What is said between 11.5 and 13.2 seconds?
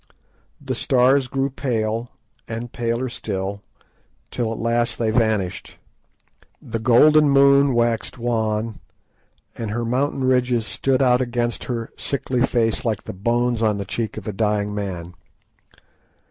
her sickly face like the